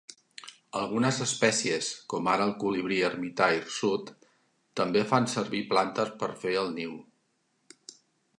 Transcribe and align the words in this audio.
Algunes 0.77 1.17
espècies 1.25 1.89
com 2.13 2.29
ara 2.33 2.47
el 2.49 2.53
colibrí 2.63 2.97
ermità 3.09 3.51
hirsut 3.57 4.11
també 4.83 5.05
fan 5.13 5.31
servir 5.37 5.63
plantes 5.75 6.13
per 6.25 6.33
fer 6.47 6.57
el 6.65 6.75
niu. 6.81 6.99